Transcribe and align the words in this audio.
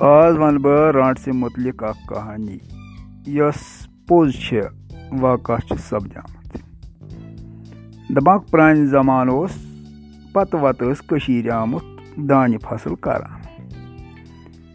آز 0.00 0.38
ون 0.38 0.56
بہٕ 0.56 0.92
رانٹسہِ 0.92 1.34
مُتعلق 1.34 1.84
اکھ 1.84 2.08
کہانی۔ 2.08 2.58
یۄس 3.26 3.88
پوٚز 4.08 4.32
چھِ 4.32 4.60
واقع 5.20 5.52
چھِ 5.68 5.76
سپدیمٕژ۔ 5.78 6.60
دپاکھ 8.08 8.50
پرانہِ 8.50 8.86
زمانہٕ 8.86 9.34
اوس 9.34 9.50
پتہٕ 10.32 10.62
وتہٕ 10.62 10.88
ٲس 10.88 11.02
کٔشیٖرِ 11.02 11.50
آمُت 11.50 11.84
دانہِ 12.16 12.56
فصل 12.62 12.94
کران۔ 12.94 13.40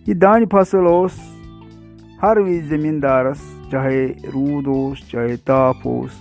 یہِ 0.08 0.22
دانہِ 0.22 0.48
فصل 0.52 0.86
اوس 0.86 1.12
ہر 2.24 2.38
وِزِ 2.38 2.64
زٔمیٖندارس، 2.64 3.38
چاہے 3.72 4.08
روٗد 4.08 4.68
اوس، 4.68 4.98
چاہے 5.12 5.36
تاپھ 5.36 5.88
اوس 5.88 6.12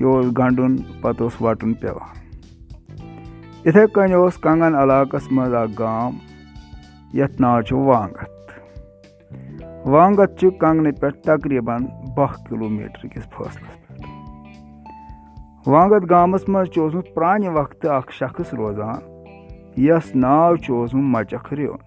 یہِ 0.00 0.02
اوس 0.02 0.26
گنٛڈُن 0.38 0.76
پتہٕ 0.76 1.20
اوس 1.20 1.42
وٹُن 1.42 1.74
پیٚوان 1.74 2.16
یِتھٕے 3.66 3.86
کٔنۍ 3.86 4.14
اوس 4.14 4.36
کنگن 4.36 4.74
علاقس 4.74 5.32
منٛز 5.32 5.54
اکھ 5.54 5.72
گام۔ 5.78 6.18
یَتھ 7.14 7.40
ناو 7.40 7.60
چھُ 7.62 7.74
وانگت 7.88 8.32
وانگت 9.92 10.30
چھُ 10.38 10.50
کنگنہٕ 10.60 10.98
پٮ۪ٹھ 11.00 11.18
تقریٖبن 11.26 11.84
باہ 12.16 12.32
کِلوٗ 12.48 12.70
میٖٹر 12.76 13.06
کِس 13.12 13.24
فٲصلس 13.32 13.76
پٮ۪ٹھ 13.82 15.68
وانگت 15.68 16.10
گامس 16.10 16.48
منٛز 16.48 16.68
چھُ 16.72 16.80
اوسمُت 16.82 17.14
پرانہِ 17.14 17.48
وقتہٕ 17.56 17.94
اکھ 17.96 18.12
شخص 18.18 18.54
روزان 18.58 19.00
یس 19.86 20.06
ناو 20.22 20.56
چھُ 20.56 20.74
اوسمُت 20.74 21.04
مچک 21.14 21.52
ریون 21.58 21.80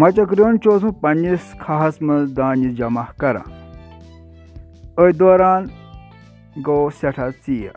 مچک 0.00 0.34
ریون 0.38 0.60
چھُ 0.60 0.70
اوسمُت 0.72 1.00
پننِس 1.00 1.44
کھہس 1.62 2.02
منٛز 2.02 2.36
دانہِ 2.36 2.74
جمع 2.78 3.04
کران 3.20 3.48
أتھۍ 4.96 5.12
دوران 5.18 5.62
گوٚو 6.66 6.90
سٮ۪ٹھاہ 6.98 7.30
ژیر 7.46 7.74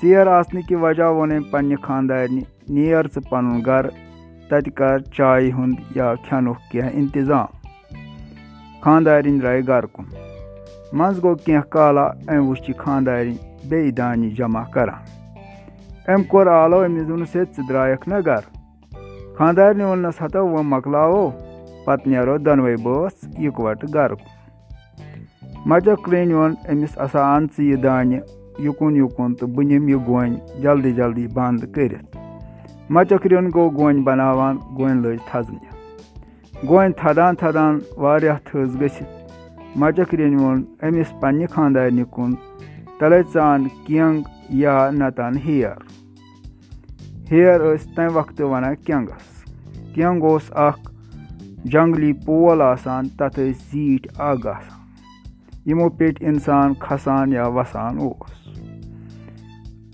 ژیر 0.00 0.26
آسنہٕ 0.38 0.66
کہِ 0.68 0.76
وجہ 0.82 1.08
ووٚن 1.12 1.30
أمۍ 1.32 1.50
پننہِ 1.50 1.76
خانٛدارنہِ 1.82 2.42
نیر 2.74 3.04
ژٕ 3.14 3.22
پنُن 3.30 3.60
گرٕ 3.66 4.05
تَتہِ 4.48 4.72
کر 4.74 4.98
چایہِ 4.98 5.52
ہُنٛد 5.52 5.96
یا 5.96 6.14
کھٮ۪نُک 6.14 6.56
کینٛہہ 6.70 6.90
اِنتظام۔ 6.92 7.46
خانٛدارِنۍ 8.80 9.40
درٛایہِ 9.40 9.66
گرٕ 9.68 9.88
کُن۔ 9.92 10.04
منٛزٕ 10.92 11.22
گوٚو 11.22 11.34
کینٛہہ 11.34 11.70
کالا 11.70 12.06
أمۍ 12.06 12.46
وٕچھ 12.48 12.70
یہِ 12.70 12.76
خانٛدارِنۍ 12.76 13.36
بیٚیہِ 13.68 13.96
دانہِ 13.96 14.36
جمع 14.36 14.64
کران۔ 14.72 15.02
أمۍ 16.08 16.24
کوٚر 16.28 16.46
آلو 16.46 16.86
أمِس 16.86 17.08
دوٚپنَس 17.08 17.36
ہے 17.36 17.42
ژٕ 17.44 17.64
درٛایَکھ 17.68 18.08
نہ 18.08 18.14
گرٕ 18.26 18.46
خانٛدارنہِ 19.36 19.82
ووٚننَس 19.82 20.22
ہتو 20.22 20.48
وۄنۍ 20.48 20.64
مۄکلاوو 20.64 21.30
پتہٕ 21.84 22.06
نیرو 22.06 22.38
دۄنوَے 22.38 22.76
بٲژ 22.76 23.38
یِکوَٹہٕ 23.38 23.94
گرٕ 23.94 24.16
کُن۔ 24.16 24.30
مچک 25.66 26.04
کرٛینۍ 26.04 26.34
ووٚن 26.34 26.52
أمِس 26.72 26.98
ہسا 26.98 27.34
اَن 27.34 27.46
ژٕ 27.46 27.64
یہِ 27.64 27.82
دانہِ 27.82 28.18
یُکُن 28.58 28.96
یُکُن 28.96 29.34
تہٕ 29.34 29.48
بہٕ 29.48 29.66
نِمہٕ 29.66 29.88
یہِ 29.88 30.06
گوٚنۍ 30.06 30.60
جلدی 30.62 30.92
جلدی 30.92 31.26
بنٛد 31.26 31.74
کٔرِتھ 31.74 32.25
مچکرین 32.94 33.46
گوٚو 33.54 33.70
گوٚنۍ 33.78 34.02
بناوان 34.06 34.56
گوٚنۍ 34.76 35.00
لٔج 35.02 35.18
تھزنہِ 35.28 35.58
گوٚنۍ 36.68 36.92
تھدان 37.00 37.34
تھدان 37.40 37.78
واریاہ 38.02 38.38
تھٔز 38.46 38.80
گٔژھِتھ 38.80 39.14
مچکرینہِ 39.80 40.36
ووٚن 40.40 40.62
أمِس 40.86 41.10
پننہِ 41.20 41.46
خانٛدارنہِ 41.52 42.04
کُن 42.14 42.30
تلے 42.98 43.20
ژٕ 43.32 43.42
ان 43.52 43.62
کینٛگ 43.86 44.20
یا 44.62 44.74
نتہٕ 44.98 45.26
ان 45.26 45.36
ہیر 45.46 45.78
ہیر 47.30 47.58
ٲسۍ 47.60 47.94
تمہِ 47.94 48.12
وقتہٕ 48.16 48.50
ونان 48.50 48.74
کینٛگس 48.84 49.26
کینٛگ 49.94 50.24
اوس 50.24 50.50
اکھ 50.66 50.90
جنگلی 51.72 52.12
پول 52.26 52.62
آسان 52.62 53.08
تتھ 53.18 53.38
ٲسۍ 53.40 53.52
زیٖٹھۍ 53.70 54.10
اگ 54.28 54.46
آسان 54.46 54.80
یِمو 55.68 55.88
پیٚٹھۍ 55.98 56.26
اِنسان 56.28 56.74
کھسان 56.80 57.32
یا 57.32 57.46
وسان 57.56 57.98
اوس 57.98 58.45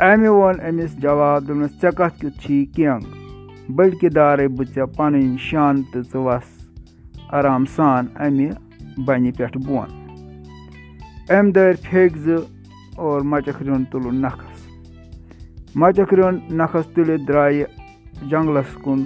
اَمہِ 0.03 0.29
ووٚن 0.29 0.57
أمِس 0.69 0.93
جواب 1.03 1.49
دوٚپنَس 1.49 1.71
ژےٚ 1.81 1.91
کَتھ 1.97 2.21
کیُتھ 2.21 2.39
چھی 2.41 2.65
کینٛگ؟ 2.65 3.03
بٔلکہِ 3.77 4.11
دارے 4.15 4.49
بہٕ 4.49 4.67
ژےٚ 4.75 4.87
پَنٕنۍ 4.97 5.37
شان 5.39 5.83
تہٕ 5.83 6.03
ژٕ 6.03 6.21
وَس 6.27 6.69
آرام 7.33 7.65
سان 7.67 8.07
اَمہِ 8.15 8.51
بَنہِ 9.07 9.37
پٮ۪ٹھٕ 9.37 9.63
بۄن 9.67 9.89
أمۍ 11.31 11.53
دٲرۍ 11.55 11.75
پھیٚکۍ 11.83 12.19
زٕ 12.19 12.41
اور 12.97 13.21
مچک 13.21 13.63
ریوٚن 13.63 13.85
تُلُن 13.85 14.17
نَکھَس 14.23 14.59
مچک 15.75 16.15
ریوٚن 16.15 16.39
نَکھَس 16.51 16.87
تُلِتھ 16.95 17.23
درٛایہِ 17.29 17.65
جنٛگلَس 18.31 18.75
کُن۔ 18.83 19.03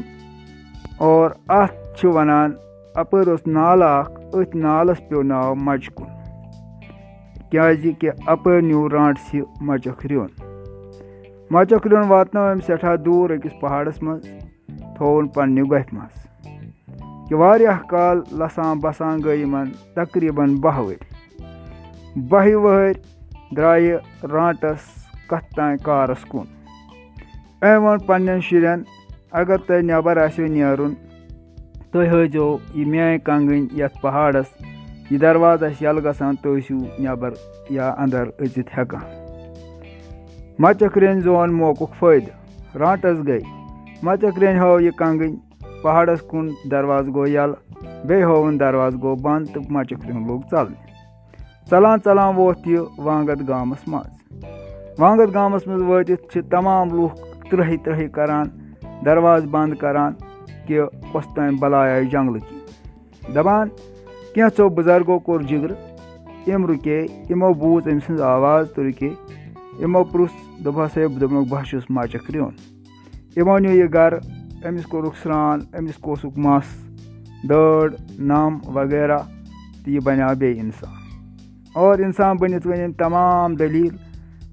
اور 0.98 1.30
اَتھ 1.48 1.76
چھِ 1.96 2.08
وَنان 2.08 2.52
اَپٲرۍ 2.94 3.28
اوس 3.28 3.46
نالہٕ 3.46 3.98
اَکھ 3.98 4.36
أتھۍ 4.36 4.60
نالَس 4.60 5.08
پیوٚو 5.08 5.22
ناو 5.22 5.54
مَچکُن 5.54 6.08
کیٛازِ 7.50 7.90
کہِ 7.98 8.10
اَپٲرۍ 8.26 8.62
نیوٗ 8.62 8.88
رانٛٹسہِ 8.88 9.40
مَچک 9.60 10.06
ریوٚن 10.06 10.55
مچک 11.50 11.86
ریوٚن 11.86 12.08
واتنٲو 12.08 12.42
أمۍ 12.52 12.60
سٮ۪ٹھاہ 12.66 12.96
دوٗر 13.04 13.30
أکِس 13.34 13.60
پہاڑس 13.60 14.02
منٛز 14.02 14.24
تھووُن 14.96 15.28
پننہِ 15.34 15.70
گۄپھِ 15.70 15.94
منٛز 15.94 16.16
کہِ 17.28 17.38
واریاہ 17.38 17.78
کال 17.90 18.20
لسان 18.38 18.78
بسان 18.82 19.20
گٔے 19.24 19.36
یِمن 19.36 19.70
تقریٖبن 19.94 20.54
باہ 20.60 20.78
ؤری 20.78 20.96
بہہِ 22.30 22.54
ؤہٕرۍ 22.54 22.92
درٛایہِ 23.56 23.96
رانٛٹس 24.32 24.82
کتھ 25.28 25.54
تانۍ 25.56 25.76
کارس 25.82 26.24
کُن۔ 26.28 26.46
أمۍ 27.62 27.78
ووٚن 27.82 27.98
پننٮ۪ن 28.06 28.40
شُرٮ۪ن 28.40 28.82
اگر 29.40 29.56
تۄہہِ 29.66 29.82
نٮ۪بر 29.84 30.16
آسیو 30.24 30.46
نیرُن 30.46 30.94
تُہۍ 31.90 32.06
ہٲیزیو 32.12 32.56
یہِ 32.74 32.86
میٲنۍ 32.86 33.18
کنگٕنۍ 33.24 33.66
یتھ 33.80 34.00
پہاڑس 34.02 34.48
یہِ 35.10 35.20
درواز 35.20 35.62
آسہِ 35.62 35.82
یَلہٕ 35.82 36.04
گژھان 36.04 36.34
تُہۍ 36.42 36.58
ٲسِو 36.58 36.78
نٮ۪بر 36.98 37.32
یا 37.70 37.88
انٛدر 37.98 38.26
أژِتھ 38.40 38.78
ہٮ۪کان 38.78 39.25
مچک 40.62 40.96
رینہِ 40.98 41.22
زون 41.22 41.52
موقُک 41.54 41.94
فٲیدٕ 41.98 42.76
رانٛٹس 42.80 43.18
گٔے 43.26 43.38
مچک 44.02 44.38
رینہِ 44.40 44.58
ہٲو 44.60 44.78
یہِ 44.80 44.92
کنگٕنۍ 44.98 45.34
پہاڑس 45.82 46.20
کُن 46.30 46.48
دروازٕ 46.70 47.12
گوٚو 47.14 47.26
یَلہٕ 47.26 48.06
بیٚیہِ 48.06 48.24
ہووُن 48.24 48.58
دروازٕ 48.60 49.00
گوٚو 49.02 49.16
بنٛد 49.24 49.46
تہٕ 49.52 49.70
مچک 49.74 50.06
رین 50.06 50.26
لوٚگ 50.26 50.40
ژلنہِ 50.50 50.76
ژلان 51.70 51.98
ژلان 52.04 52.34
ووت 52.36 52.66
یہِ 52.66 52.80
وانگت 53.06 53.40
گامس 53.48 53.86
منٛز 53.88 54.98
وانگت 55.00 55.34
گامس 55.34 55.66
منٛز 55.66 55.82
وٲتِتھ 55.88 56.24
چھِ 56.32 56.42
تمام 56.50 56.88
لُکھ 56.96 57.16
ترٛہہِ 57.50 57.76
ترٛہہِ 57.84 58.08
کران 58.16 58.46
دروازٕ 59.04 59.48
بنٛد 59.50 59.76
کران 59.80 60.12
کہِ 60.66 60.80
کۄس 61.12 61.26
تانۍ 61.34 61.58
بلاے 61.60 61.90
آیہِ 61.92 62.10
جنگلہٕ 62.10 62.42
کِنۍ 62.48 63.34
دپان 63.34 63.68
کینٛژھو 64.34 64.68
بُزرگو 64.76 65.18
کوٚر 65.18 65.42
جگرٕ 65.50 65.76
یِم 66.46 66.66
رُکے 66.66 67.00
یِمو 67.28 67.52
بوٗز 67.60 67.88
أمۍ 67.88 68.00
سٕنٛز 68.06 68.20
آواز 68.34 68.72
تہٕ 68.74 68.84
رُکے 68.84 69.10
یِمو 69.80 70.02
پرُژھ 70.12 70.45
دوٚپہس 70.64 70.96
ہے 70.96 71.08
دوٚپنُکھ 71.08 71.12
بہٕ 71.12 71.20
دوٚپمَکھ 71.20 71.48
بہٕ 71.48 71.64
چھُس 71.64 71.82
مچک 71.90 72.30
ریوٚن 72.30 72.54
یِمو 73.36 73.58
نیوٗ 73.58 73.74
یہِ 73.74 73.92
گرٕ 73.94 74.18
أمِس 74.68 74.86
کوٚرُکھ 74.86 75.18
سرٛان 75.22 75.60
أمِس 75.78 75.96
کوسُکھ 75.96 76.38
مَس 76.38 76.64
دٲڑ 77.48 77.94
نم 78.18 78.58
وغیرہ 78.64 79.18
تہٕ 79.84 79.88
یہِ 79.88 80.02
بنیٛو 80.02 80.34
بیٚیہِ 80.38 80.62
اِنسان۔ 80.62 80.94
اور 81.72 81.98
اِنسان 81.98 82.36
بٔنِتھ 82.36 82.66
ؤنۍ 82.66 82.84
أمۍ 82.84 82.94
تمام 82.98 83.54
دٔلیٖل 83.54 83.96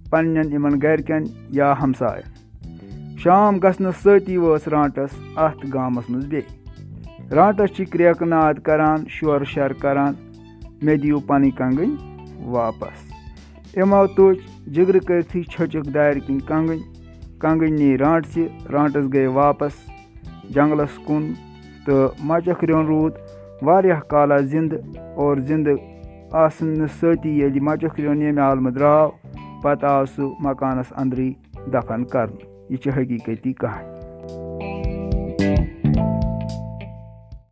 پننٮ۪ن 0.09 0.51
یِمن 0.51 0.79
گرِکٮ۪ن 0.83 1.23
یا 1.49 1.73
ہمساین 1.83 3.17
شام 3.17 3.57
گژھنس 3.57 3.95
سۭتی 4.03 4.37
وٲژ 4.37 4.67
رانٛٹس 4.67 5.37
اتھ 5.37 5.65
گامس 5.73 6.09
منٛز 6.09 6.25
بیٚیہِ 6.25 7.31
رانٛٹس 7.31 7.75
چھِ 7.75 7.85
کرٛیکہٕ 7.85 8.27
ناد 8.27 8.53
کران، 8.63 9.03
شورٕ 9.09 9.43
شر 9.43 9.73
کران 9.73 10.13
مےٚ 10.81 10.97
دِیِو 10.97 11.19
پنٕنۍ 11.19 11.49
کنگٕنۍ 11.57 11.95
واپس۔ 12.45 13.12
یِمو 13.77 14.05
تُج 14.15 14.35
جگرٕ 14.75 14.99
کٔرتھٕے 15.07 15.41
چھٔچکھ 15.51 15.89
دارِ 15.95 16.19
کِنۍ 16.25 16.39
کنگٕنۍ 16.47 16.79
کنگٕنۍ 17.41 17.71
نی 17.79 17.97
رانٛٹسہِ 18.01 18.43
رانٛٹس 18.73 19.05
گٔے 19.13 19.25
واپس 19.39 19.73
جنگلس 20.55 20.93
کُن 21.05 21.23
تہٕ 21.85 22.13
مچک 22.27 22.63
ریوٚن 22.67 22.85
روٗد 22.91 23.13
واریاہ 23.65 24.01
کالا 24.11 24.37
زِندٕ 24.51 24.77
اور 25.19 25.37
زِندٕ 25.47 25.75
آسنہٕ 26.43 26.93
سۭتی 26.99 27.29
ییٚلہِ 27.39 27.61
مچک 27.67 27.99
ریوٚن 27.99 28.21
ییٚمہِ 28.21 28.43
عالمہٕ 28.47 28.73
درٛاو 28.75 29.09
پتہٕ 29.63 29.89
آو 29.95 30.05
سُہ 30.13 30.23
مکانس 30.45 30.93
انٛدرٕے 30.99 31.29
دفن 31.73 32.05
کرنہٕ 32.11 32.45
یہِ 32.69 32.77
چھِ 32.81 32.89
حقیٖقتی 32.97 33.53
کہانی 33.61 34.02